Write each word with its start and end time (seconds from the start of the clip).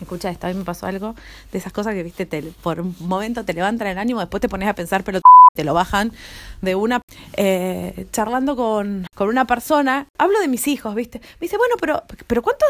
Escucha 0.00 0.30
esto, 0.30 0.46
a 0.46 0.50
mí 0.50 0.56
me 0.56 0.64
pasó 0.64 0.86
algo 0.86 1.14
de 1.50 1.58
esas 1.58 1.72
cosas 1.72 1.94
que, 1.94 2.02
viste, 2.02 2.26
te, 2.26 2.42
por 2.42 2.80
un 2.80 2.94
momento 3.00 3.44
te 3.44 3.52
levantan 3.52 3.88
el 3.88 3.98
ánimo, 3.98 4.20
después 4.20 4.40
te 4.40 4.48
pones 4.48 4.68
a 4.68 4.74
pensar, 4.74 5.02
pero 5.02 5.20
te 5.54 5.64
lo 5.64 5.74
bajan 5.74 6.12
de 6.60 6.74
una. 6.74 7.00
Eh, 7.32 8.06
charlando 8.12 8.54
con, 8.54 9.06
con 9.14 9.28
una 9.28 9.44
persona, 9.46 10.06
hablo 10.18 10.40
de 10.40 10.48
mis 10.48 10.68
hijos, 10.68 10.94
viste. 10.94 11.18
Me 11.18 11.46
dice, 11.46 11.56
bueno, 11.56 11.74
pero, 11.80 12.04
pero 12.26 12.42
¿cuánto, 12.42 12.64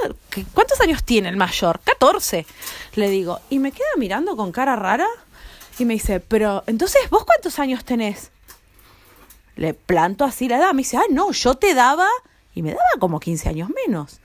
¿cuántos 0.55 0.81
años 0.81 1.05
tiene 1.05 1.29
el 1.29 1.37
mayor? 1.37 1.81
14, 1.85 2.47
le 2.95 3.11
digo. 3.11 3.41
Y 3.51 3.59
me 3.59 3.73
queda 3.73 3.89
mirando 3.99 4.37
con 4.37 4.53
cara 4.53 4.75
rara 4.77 5.07
y 5.79 5.85
me 5.85 5.95
dice, 5.95 6.21
pero 6.21 6.65
entonces, 6.67 7.09
¿vos 7.11 7.25
cuántos 7.25 7.59
años 7.59 7.85
tenés? 7.85 8.31
Le 9.57 9.75
planto 9.75 10.25
así 10.25 10.49
la 10.49 10.57
edad. 10.57 10.73
Me 10.73 10.79
dice, 10.79 10.97
ah, 10.97 11.05
no, 11.11 11.33
yo 11.33 11.57
te 11.57 11.75
daba. 11.75 12.07
Y 12.55 12.63
me 12.63 12.71
daba 12.71 12.89
como 12.99 13.21
15 13.21 13.49
años 13.49 13.69
menos. 13.87 14.21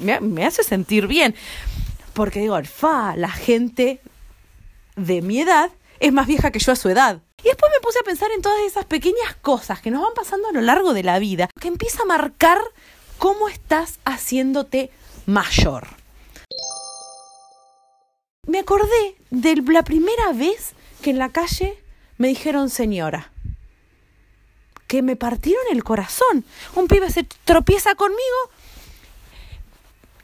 Me, 0.00 0.20
me 0.20 0.46
hace 0.46 0.62
sentir 0.62 1.06
bien. 1.06 1.34
Porque 2.12 2.40
digo, 2.40 2.62
fa, 2.64 3.16
la 3.16 3.30
gente 3.30 4.00
de 4.96 5.22
mi 5.22 5.40
edad 5.40 5.70
es 6.00 6.12
más 6.12 6.26
vieja 6.26 6.50
que 6.50 6.58
yo 6.58 6.72
a 6.72 6.76
su 6.76 6.88
edad. 6.88 7.20
Y 7.40 7.44
después 7.44 7.70
me 7.74 7.80
puse 7.80 8.00
a 8.00 8.04
pensar 8.04 8.30
en 8.32 8.42
todas 8.42 8.60
esas 8.66 8.84
pequeñas 8.84 9.36
cosas 9.40 9.80
que 9.80 9.90
nos 9.90 10.02
van 10.02 10.14
pasando 10.14 10.48
a 10.48 10.52
lo 10.52 10.60
largo 10.60 10.92
de 10.92 11.04
la 11.04 11.18
vida, 11.18 11.48
que 11.60 11.68
empieza 11.68 12.02
a 12.02 12.06
marcar 12.06 12.58
cómo 13.18 13.48
estás 13.48 14.00
haciéndote 14.04 14.90
mayor. 15.26 15.86
Me 18.46 18.58
acordé 18.60 19.16
de 19.30 19.56
la 19.56 19.84
primera 19.84 20.32
vez 20.32 20.72
que 21.02 21.10
en 21.10 21.18
la 21.18 21.28
calle 21.30 21.78
me 22.16 22.28
dijeron 22.28 22.70
señora 22.70 23.30
que 24.88 25.02
me 25.02 25.16
partieron 25.16 25.62
el 25.70 25.84
corazón. 25.84 26.44
Un 26.74 26.88
pibe 26.88 27.10
se 27.10 27.24
tropieza 27.44 27.94
conmigo 27.94 28.18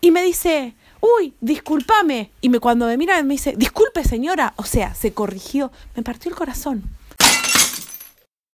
y 0.05 0.11
me 0.11 0.23
dice, 0.23 0.75
uy, 1.01 1.33
discúlpame. 1.41 2.31
Y 2.43 2.51
me, 2.51 2.61
cuando 2.61 2.85
me 2.85 2.99
mira 2.99 3.23
me 3.23 3.33
dice, 3.33 3.55
disculpe 3.57 4.05
señora. 4.05 4.53
O 4.57 4.65
sea, 4.65 4.95
se 4.95 5.15
corrigió. 5.15 5.73
Me 5.97 6.03
partió 6.03 6.31
el 6.31 6.37
corazón. 6.37 6.83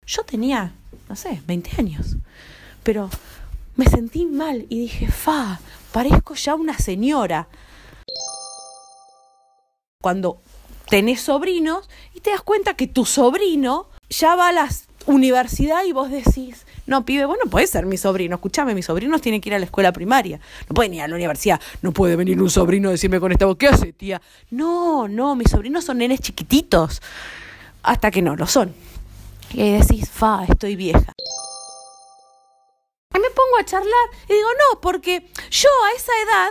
Yo 0.07 0.25
tenía, 0.25 0.75
no 1.09 1.17
sé, 1.17 1.41
20 1.47 1.71
años. 1.79 2.17
Pero 2.83 3.09
me 3.77 3.87
sentí 3.87 4.27
mal 4.27 4.67
y 4.69 4.79
dije, 4.81 5.09
fa, 5.11 5.59
parezco 5.91 6.35
ya 6.35 6.55
una 6.55 6.77
señora. 6.77 7.49
Cuando 10.03 10.43
tenés 10.91 11.23
sobrinos 11.23 11.89
y 12.13 12.21
te 12.21 12.29
das 12.29 12.43
cuenta 12.43 12.75
que 12.75 12.89
tu 12.89 13.07
sobrino 13.07 13.89
ya 14.11 14.37
va 14.37 14.49
a 14.49 14.53
la 14.53 14.69
universidad 15.09 15.85
y 15.85 15.93
vos 15.93 16.11
decís, 16.11 16.67
no, 16.87 17.05
pibe, 17.05 17.25
bueno, 17.25 17.45
puede 17.51 17.67
ser 17.67 17.87
mi 17.87 17.97
sobrino, 17.97 18.37
escúchame, 18.37 18.75
mis 18.75 18.87
sobrinos 18.87 19.21
tienen 19.21 19.41
que 19.41 19.49
ir 19.49 19.55
a 19.55 19.59
la 19.59 19.65
escuela 19.65 19.93
primaria, 19.93 20.39
no 20.69 20.75
pueden 20.75 20.95
ir 20.95 21.03
a 21.03 21.09
la 21.09 21.15
universidad, 21.15 21.61
no 21.83 21.93
puede 21.93 22.15
venir 22.15 22.41
un 22.41 22.51
sobrino 22.51 22.89
a 22.89 22.93
decirme 22.93 23.19
con 23.19 23.33
esta 23.33 23.47
voz, 23.47 23.57
¿qué 23.57 23.69
hace, 23.69 23.93
tía? 23.93 24.21
No, 24.51 25.09
no, 25.09 25.35
mis 25.35 25.51
sobrinos 25.51 25.85
son 25.85 25.99
nenes 25.99 26.21
chiquititos, 26.21 27.01
hasta 27.83 28.11
que 28.11 28.23
no 28.23 28.37
lo 28.37 28.47
son. 28.47 28.75
Y 29.53 29.63
ahí 29.63 29.73
decís, 29.79 30.11
fa, 30.11 30.45
estoy 30.47 30.77
vieja. 30.77 31.13
Y 33.15 33.19
me 33.19 33.31
pongo 33.31 33.59
a 33.59 33.65
charlar 33.65 34.09
y 34.29 34.35
digo, 34.35 34.49
no, 34.49 34.81
porque 34.81 35.27
yo 35.51 35.69
a 35.87 35.97
esa 35.97 36.13
edad 36.23 36.51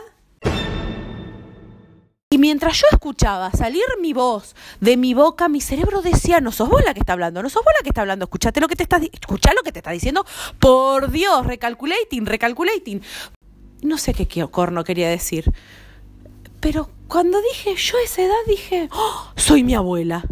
mientras 2.38 2.78
yo 2.78 2.88
escuchaba 2.92 3.52
salir 3.52 3.84
mi 4.02 4.14
voz 4.14 4.56
de 4.80 4.98
mi 4.98 5.14
boca, 5.14 5.48
mi 5.50 5.62
cerebro 5.62 6.02
decía, 6.02 6.40
no 6.42 6.52
sos 6.52 6.70
vos 6.70 6.84
la 6.86 6.94
que 6.94 7.00
está 7.00 7.14
hablando, 7.14 7.42
no 7.44 7.50
sos 7.50 7.64
vos 7.64 7.74
la 7.78 7.84
que 7.84 7.90
está 7.90 8.02
hablando, 8.02 8.26
escuchate 8.26 8.60
lo 8.62 8.68
que 8.68 8.76
te 8.76 8.84
está, 8.84 9.00
di- 9.00 9.10
escuchá 9.14 9.54
lo 9.54 9.64
que 9.64 9.72
te 9.72 9.80
está 9.80 9.92
diciendo, 9.92 10.26
por 10.60 11.12
Dios, 11.12 11.46
recalculating, 11.46 12.26
recalculating. 12.26 13.02
No 13.82 13.98
sé 13.98 14.14
qué, 14.14 14.28
corno 14.50 14.84
quería 14.84 15.10
decir. 15.10 15.52
Pero 16.60 16.90
cuando 17.08 17.40
dije, 17.42 17.76
yo 17.76 17.98
esa 18.04 18.24
edad 18.24 18.34
dije, 18.48 18.90
"Oh, 18.92 19.32
soy 19.36 19.64
mi 19.64 19.76
abuela. 19.76 20.24